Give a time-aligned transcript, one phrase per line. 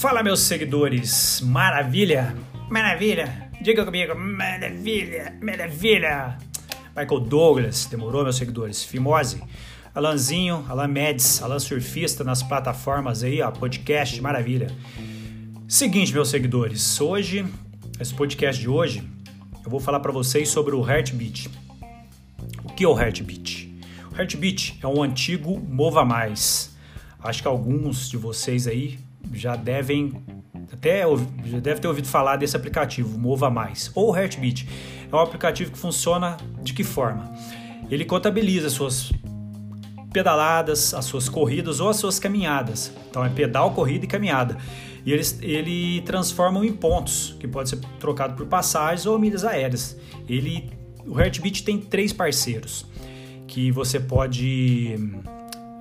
[0.00, 1.42] Fala, meus seguidores!
[1.42, 2.34] Maravilha?
[2.70, 3.50] Maravilha!
[3.60, 6.38] Diga comigo, maravilha, maravilha!
[6.96, 8.82] Michael Douglas, demorou, meus seguidores?
[8.82, 9.42] Fimose,
[9.94, 14.68] Alanzinho, Alan Meds, Alan Surfista nas plataformas aí, ó, podcast, maravilha.
[15.68, 17.44] Seguinte, meus seguidores, hoje,
[18.00, 19.02] esse podcast de hoje,
[19.64, 21.50] eu vou falar para vocês sobre o Heartbeat.
[22.64, 23.69] O que é o Heartbeat?
[24.20, 26.76] Heartbeat é um antigo Mova Mais.
[27.22, 28.98] Acho que alguns de vocês aí
[29.32, 30.12] já devem
[30.70, 31.02] até
[31.46, 34.68] já deve ter ouvido falar desse aplicativo, Mova Mais, ou Heartbeat.
[35.10, 37.32] É um aplicativo que funciona de que forma?
[37.90, 39.10] Ele contabiliza suas
[40.12, 42.92] pedaladas, as suas corridas ou as suas caminhadas.
[43.08, 44.58] Então é pedal, corrida e caminhada.
[45.04, 49.96] E ele, ele transforma em pontos, que pode ser trocado por passagens ou milhas aéreas.
[50.28, 50.70] Ele,
[51.06, 52.84] o Heartbeat tem três parceiros
[53.50, 54.96] que você pode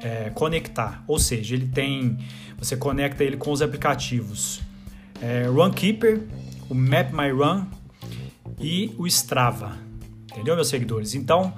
[0.01, 1.03] é, conectar.
[1.07, 2.17] Ou seja, ele tem.
[2.57, 4.59] Você conecta ele com os aplicativos
[5.21, 6.23] é, Runkeeper,
[6.67, 7.65] o Map My Run
[8.59, 9.77] e o Strava.
[10.31, 11.13] Entendeu, meus seguidores?
[11.13, 11.53] Então,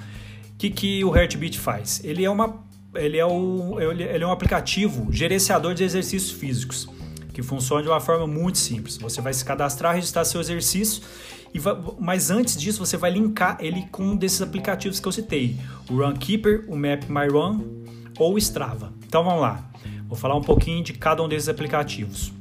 [0.54, 2.02] o que, que o Heartbeat faz?
[2.04, 2.62] Ele é, uma,
[2.94, 6.89] ele, é o, ele é um aplicativo gerenciador de exercícios físicos
[7.34, 8.98] que funciona de uma forma muito simples.
[8.98, 11.02] Você vai se cadastrar, registrar seu exercício,
[11.60, 15.58] vai, mas antes disso você vai linkar ele com um desses aplicativos que eu citei,
[15.90, 17.62] o Runkeeper, o Map My Run
[18.18, 18.94] ou Strava.
[19.06, 19.70] Então vamos lá,
[20.08, 22.32] vou falar um pouquinho de cada um desses aplicativos.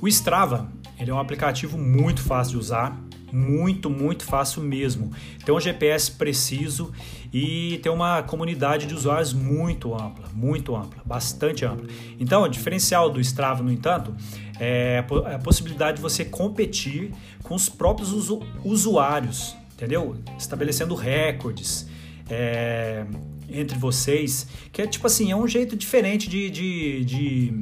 [0.00, 2.98] O Strava ele é um aplicativo muito fácil de usar,
[3.32, 5.12] muito, muito fácil mesmo.
[5.44, 6.92] Tem um GPS preciso
[7.32, 11.88] e tem uma comunidade de usuários muito ampla, muito ampla, bastante ampla.
[12.20, 14.14] Então, o diferencial do Strava, no entanto,
[14.58, 20.16] é a possibilidade de você competir com os próprios usu usuários, entendeu?
[20.38, 21.86] Estabelecendo recordes.
[22.30, 23.04] É,
[23.48, 27.52] entre vocês, que é tipo assim, é um jeito diferente de, de, de,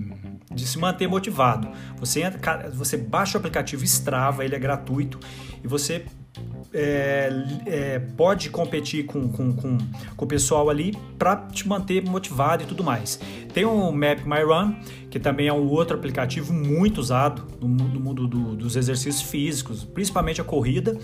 [0.52, 1.68] de, se manter motivado.
[1.98, 5.18] Você, entra, você baixa o aplicativo Strava, ele é gratuito,
[5.62, 6.04] e você
[6.72, 7.30] é,
[7.66, 9.78] é, pode competir com, com, com,
[10.16, 13.20] com, o pessoal ali para te manter motivado e tudo mais.
[13.52, 14.74] Tem o Map My Run,
[15.10, 19.84] que também é um outro aplicativo muito usado no, no mundo do, dos exercícios físicos,
[19.84, 20.98] principalmente a corrida.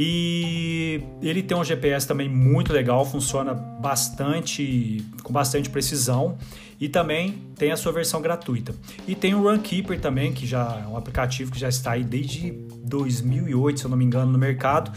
[0.00, 6.38] E ele tem um GPS também muito legal, funciona bastante com bastante precisão
[6.80, 8.72] e também tem a sua versão gratuita.
[9.08, 12.52] E tem o Runkeeper também, que já é um aplicativo que já está aí desde
[12.84, 14.92] 2008, se eu não me engano, no mercado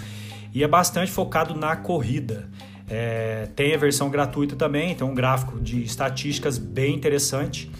[0.53, 2.47] e é bastante focado na corrida.
[2.87, 7.71] É, tem a versão gratuita também, tem um gráfico de estatísticas bem interessante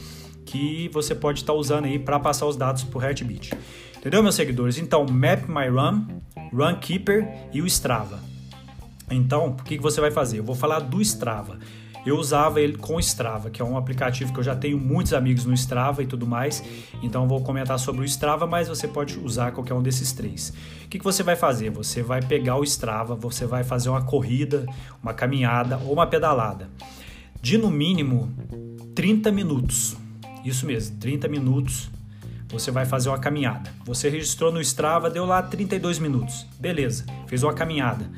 [0.43, 3.51] que você pode estar usando aí para passar os dados para o Heartbeat.
[4.01, 4.79] Entendeu, meus seguidores?
[4.79, 6.07] Então, Map My Run,
[6.51, 8.19] Runkeeper e o Strava.
[9.12, 10.39] Então, o que você vai fazer?
[10.39, 11.59] Eu vou falar do Strava.
[12.03, 15.45] Eu usava ele com Strava, que é um aplicativo que eu já tenho muitos amigos
[15.45, 16.63] no Strava e tudo mais.
[17.03, 20.51] Então, vou comentar sobre o Strava, mas você pode usar qualquer um desses três.
[20.84, 21.69] O que você vai fazer?
[21.69, 24.66] Você vai pegar o Strava, você vai fazer uma corrida,
[25.03, 26.72] uma caminhada ou uma pedalada
[27.40, 28.34] de no mínimo
[28.95, 29.95] 30 minutos.
[30.44, 31.91] Isso mesmo, 30 minutos
[32.51, 33.72] você vai fazer uma caminhada.
[33.85, 36.45] Você registrou no Strava, deu lá 32 minutos.
[36.59, 38.09] Beleza, fez uma caminhada.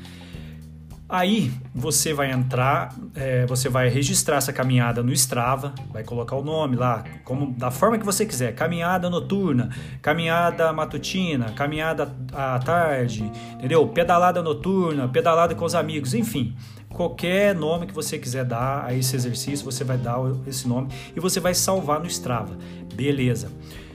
[1.06, 6.42] Aí você vai entrar, é, você vai registrar essa caminhada no Strava, vai colocar o
[6.42, 9.68] nome lá, como da forma que você quiser, caminhada noturna,
[10.00, 13.86] caminhada matutina, caminhada à tarde, entendeu?
[13.86, 16.56] Pedalada noturna, pedalada com os amigos, enfim,
[16.88, 21.20] qualquer nome que você quiser dar a esse exercício, você vai dar esse nome e
[21.20, 22.56] você vai salvar no Strava.
[22.94, 23.52] Beleza.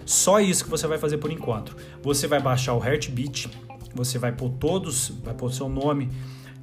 [0.09, 1.77] Só isso que você vai fazer por enquanto.
[2.01, 3.47] Você vai baixar o Heartbeat,
[3.93, 6.09] você vai pôr todos, vai pôr seu nome,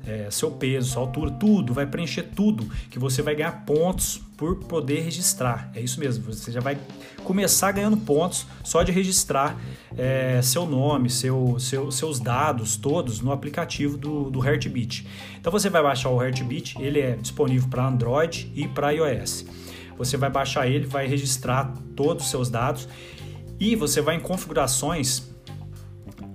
[0.04, 4.56] é, seu peso, sua altura, tudo, vai preencher tudo, que você vai ganhar pontos por
[4.56, 5.70] poder registrar.
[5.76, 6.76] É isso mesmo, você já vai
[7.22, 9.56] começar ganhando pontos só de registrar
[9.96, 15.06] é, seu nome, seu, seu, seus dados todos no aplicativo do, do Heartbeat.
[15.40, 19.46] Então você vai baixar o Heartbeat, ele é disponível para Android e para iOS.
[19.96, 22.88] Você vai baixar ele, vai registrar todos os seus dados
[23.58, 25.28] e você vai em configurações,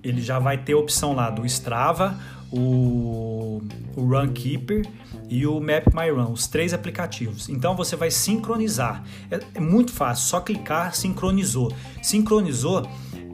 [0.04, 2.18] ele já vai ter a opção lá do Strava,
[2.52, 3.62] o,
[3.96, 4.86] o Runkeeper
[5.30, 7.48] e o Map My Run, os três aplicativos.
[7.48, 9.04] Então você vai sincronizar.
[9.30, 11.72] É, é muito fácil, só clicar, sincronizou.
[12.02, 12.88] Sincronizou,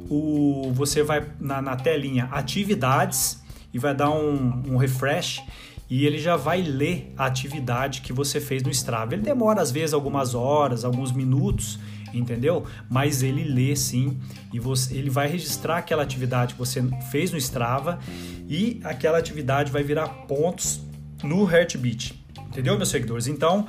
[0.09, 3.41] o, você vai na, na telinha atividades
[3.73, 5.41] e vai dar um, um refresh
[5.89, 9.13] e ele já vai ler a atividade que você fez no Strava.
[9.13, 11.79] Ele demora às vezes algumas horas, alguns minutos
[12.13, 12.65] entendeu?
[12.89, 14.19] Mas ele lê sim
[14.53, 17.99] e você, ele vai registrar aquela atividade que você fez no Strava
[18.47, 20.81] e aquela atividade vai virar pontos
[21.23, 22.27] no Heartbeat,
[22.57, 23.27] Entendeu, meus seguidores?
[23.27, 23.67] Então,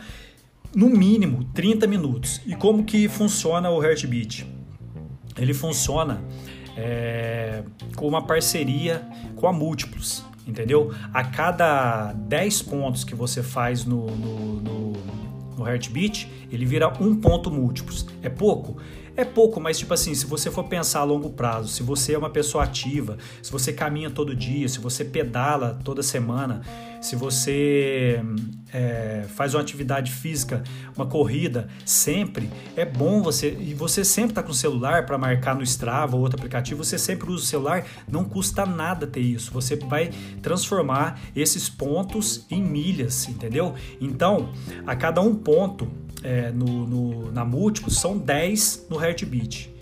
[0.74, 2.40] no mínimo 30 minutos.
[2.46, 4.46] E como que funciona o Heartbeat?
[5.36, 6.22] Ele funciona
[6.76, 7.62] é,
[7.96, 9.06] com uma parceria
[9.36, 10.92] com a Múltiplos, entendeu?
[11.12, 14.92] A cada 10 pontos que você faz no, no, no,
[15.58, 18.06] no Heartbeat, ele vira um ponto múltiplos.
[18.22, 18.76] É pouco?
[19.18, 22.18] É pouco, mas tipo assim, se você for pensar a longo prazo, se você é
[22.18, 26.62] uma pessoa ativa, se você caminha todo dia, se você pedala toda semana,
[27.00, 28.22] se você
[28.72, 30.62] é, faz uma atividade física,
[30.96, 35.56] uma corrida, sempre é bom você e você sempre está com o celular para marcar
[35.56, 39.52] no Strava ou outro aplicativo, você sempre usa o celular, não custa nada ter isso.
[39.52, 40.10] Você vai
[40.40, 43.74] transformar esses pontos em milhas, entendeu?
[44.00, 44.50] Então,
[44.86, 45.90] a cada um ponto
[46.22, 49.74] é, no, no, na múltiplo são 10 no Heartbeat.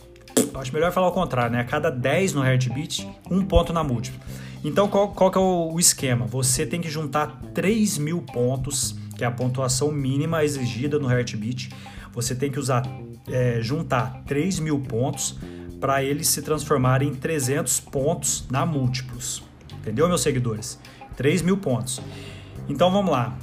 [0.52, 1.60] Eu acho melhor falar o contrário, né?
[1.60, 4.20] A cada 10 no Heartbeat, um ponto na múltiplo.
[4.64, 6.26] Então, qual, qual que é o, o esquema?
[6.26, 11.70] Você tem que juntar 3 mil pontos, que é a pontuação mínima exigida no Heartbeat.
[12.12, 12.82] Você tem que usar,
[13.30, 15.38] é, juntar 3 mil pontos
[15.80, 19.42] para eles se transformarem em 300 pontos na múltiplos.
[19.78, 20.78] Entendeu, meus seguidores?
[21.16, 22.00] 3 mil pontos.
[22.68, 23.36] Então, vamos lá.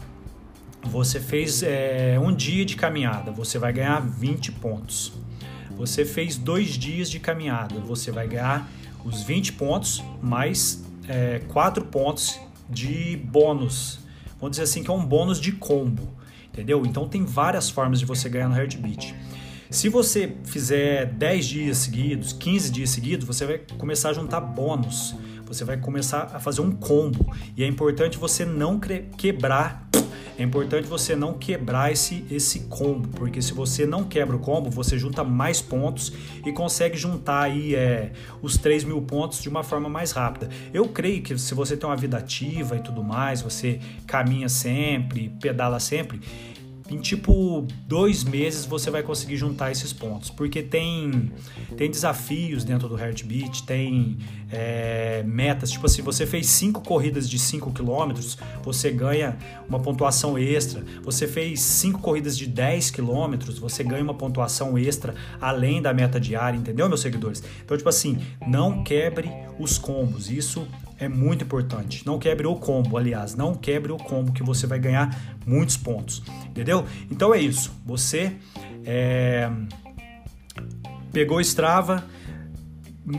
[0.86, 5.14] Você fez é, um dia de caminhada, você vai ganhar 20 pontos.
[5.78, 8.70] Você fez dois dias de caminhada, você vai ganhar
[9.04, 12.40] os 20 pontos mais é, 4 pontos
[12.70, 14.00] de bônus.
[14.40, 16.08] Vamos dizer assim que é um bônus de combo,
[16.48, 16.86] entendeu?
[16.86, 19.16] Então tem várias formas de você ganhar no Heartbeat.
[19.70, 25.16] Se você fizer 10 dias seguidos, 15 dias seguidos, você vai começar a juntar bônus.
[25.48, 27.34] Você vai começar a fazer um combo.
[27.58, 29.90] E é importante você não quebrar
[30.38, 34.70] é importante você não quebrar esse, esse combo, porque se você não quebra o combo,
[34.70, 36.12] você junta mais pontos
[36.46, 40.50] e consegue juntar aí é, os 3 mil pontos de uma forma mais rápida.
[40.74, 45.30] Eu creio que se você tem uma vida ativa e tudo mais, você caminha sempre,
[45.40, 46.20] pedala sempre,
[46.94, 51.31] em tipo dois meses você vai conseguir juntar esses pontos, porque tem
[51.75, 54.18] tem desafios dentro do Heartbeat, tem
[54.51, 58.13] é, metas, tipo assim, você fez cinco corridas de 5 km,
[58.62, 59.36] você ganha
[59.68, 65.16] uma pontuação extra, você fez cinco corridas de 10 km, você ganha uma pontuação extra
[65.42, 67.44] além da meta diária, entendeu, meus seguidores?
[67.66, 70.68] Então, tipo assim, não quebre os combos, isso
[71.04, 72.06] é muito importante.
[72.06, 75.16] Não quebre o combo, aliás, não quebre o combo que você vai ganhar
[75.46, 76.86] muitos pontos, entendeu?
[77.12, 77.72] Então é isso.
[77.86, 78.34] Você
[78.86, 79.50] é,
[81.12, 82.06] pegou Strava,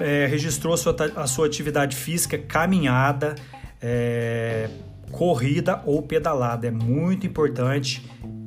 [0.00, 3.34] é, registrou a sua, a sua atividade física, caminhada,
[3.80, 4.68] é,
[5.12, 6.66] corrida ou pedalada.
[6.66, 8.02] É muito importante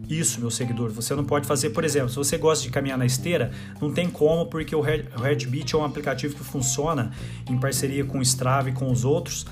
[0.09, 0.89] isso, meu seguidor.
[0.92, 3.51] Você não pode fazer, por exemplo, se você gosta de caminhar na esteira,
[3.81, 7.12] não tem como, porque o Heartbeat é um aplicativo que funciona
[7.50, 9.45] em parceria com o Strava e com os outros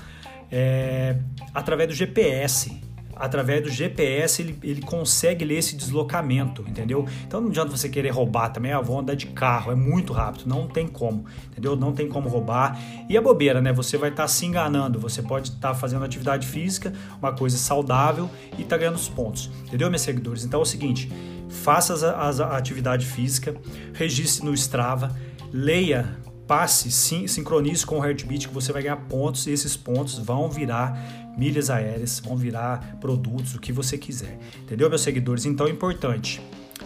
[0.50, 1.16] é,
[1.54, 2.85] através do GPS
[3.16, 7.06] através do GPS ele, ele consegue ler esse deslocamento, entendeu?
[7.26, 10.46] Então não adianta você querer roubar também, ah, vou andar de carro, é muito rápido,
[10.46, 11.74] não tem como, entendeu?
[11.74, 12.78] Não tem como roubar.
[13.08, 13.72] E a bobeira, né?
[13.72, 17.56] Você vai estar tá se enganando, você pode estar tá fazendo atividade física, uma coisa
[17.56, 18.28] saudável
[18.58, 20.44] e tá ganhando os pontos, entendeu, meus seguidores?
[20.44, 21.10] Então é o seguinte,
[21.48, 23.56] faça a atividade física,
[23.94, 25.16] registre no Strava,
[25.52, 30.18] leia passe, sim, sincronize com o Heartbeat que você vai ganhar pontos e esses pontos
[30.18, 34.38] vão virar milhas aéreas, vão virar produtos, o que você quiser.
[34.62, 35.44] Entendeu, meus seguidores?
[35.44, 36.40] Então é importante.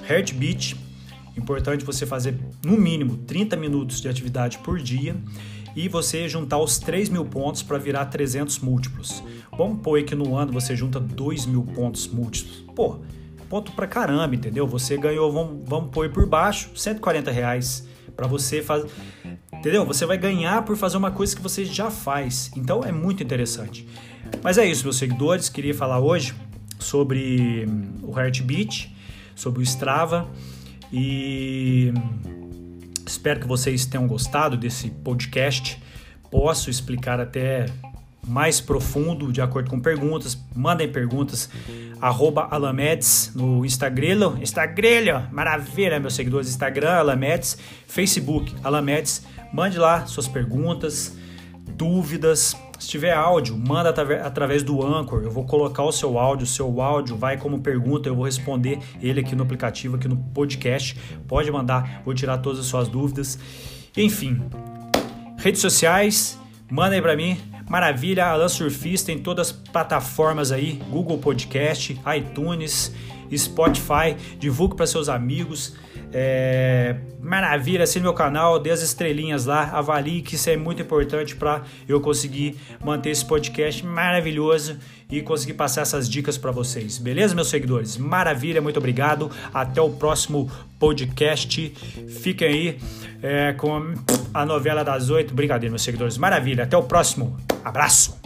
[0.09, 0.77] Heartbeat,
[1.37, 5.17] importante você fazer no mínimo 30 minutos de atividade por dia
[5.77, 9.23] e você juntar os 3 mil pontos para virar 300 múltiplos.
[9.57, 12.65] Vamos pôr que no ano você junta 2 mil pontos múltiplos.
[12.75, 12.99] Pô,
[13.49, 14.67] ponto pra caramba, entendeu?
[14.67, 17.87] Você ganhou, vamos, vamos pôr por baixo, 140 reais
[18.17, 18.89] para você fazer.
[19.61, 19.85] Entendeu?
[19.85, 22.51] Você vai ganhar por fazer uma coisa que você já faz.
[22.57, 23.87] Então é muito interessante.
[24.43, 25.51] Mas é isso, meus seguidores.
[25.51, 26.35] Queria falar hoje
[26.79, 27.69] sobre
[28.03, 28.97] o Heartbeat,
[29.37, 30.27] sobre o Strava
[30.91, 31.93] e
[33.07, 35.79] espero que vocês tenham gostado desse podcast.
[36.31, 37.67] Posso explicar até
[38.27, 40.39] mais profundo, de acordo com perguntas.
[40.55, 41.49] Mandem perguntas,
[42.01, 44.39] arroba Alamedes no Instagram.
[44.41, 46.49] Instagram, maravilha, meus seguidores.
[46.49, 47.59] Instagram, Alamedes.
[47.87, 49.25] Facebook, Alamedes.
[49.53, 51.17] Mande lá suas perguntas,
[51.77, 52.57] dúvidas.
[52.79, 53.91] Se tiver áudio, manda
[54.25, 55.23] através do Anchor.
[55.23, 58.79] Eu vou colocar o seu áudio, o seu áudio vai como pergunta, eu vou responder
[59.03, 60.97] ele aqui no aplicativo, aqui no podcast.
[61.29, 63.39] Pode mandar, vou tirar todas as suas dúvidas.
[63.95, 64.41] Enfim,
[65.37, 66.39] redes sociais,
[66.71, 67.50] manda aí mim.
[67.71, 72.93] Maravilha, Alan Surfista em todas as plataformas aí, Google Podcast, iTunes,
[73.33, 74.17] Spotify.
[74.41, 75.77] Divulgue para seus amigos.
[76.13, 81.37] É, maravilha, assine meu canal, dê as estrelinhas lá, avalie que isso é muito importante
[81.37, 84.79] para eu conseguir manter esse podcast maravilhoso
[85.11, 86.99] e conseguir passar essas dicas para vocês.
[86.99, 87.97] Beleza, meus seguidores?
[87.97, 89.31] Maravilha, muito obrigado.
[89.53, 91.73] Até o próximo podcast.
[92.23, 92.79] Fiquem aí
[93.23, 93.95] é, com
[94.33, 95.35] a novela das oito.
[95.35, 96.17] Brincadeira, meus seguidores.
[96.17, 96.65] Maravilha.
[96.65, 97.37] Até o próximo.
[97.65, 98.20] Abraço.